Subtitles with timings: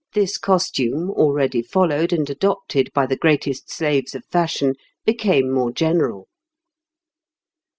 [0.15, 4.73] this costume, already followed and adopted by the greatest slaves of fashion,
[5.05, 6.27] became more general.